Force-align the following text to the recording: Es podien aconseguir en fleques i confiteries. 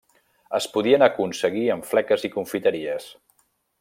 Es 0.59 0.67
podien 0.77 1.05
aconseguir 1.07 1.65
en 1.75 1.83
fleques 1.91 2.27
i 2.31 2.33
confiteries. 2.39 3.07